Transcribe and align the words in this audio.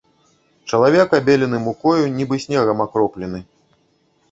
Чалавек 0.71 1.09
абелены 1.17 1.59
мукою, 1.67 2.09
нібы 2.17 2.41
снегам 2.47 2.83
акроплены. 2.89 3.45